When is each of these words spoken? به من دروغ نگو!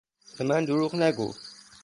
به 0.37 0.43
من 0.43 0.65
دروغ 0.65 0.95
نگو! 0.95 1.33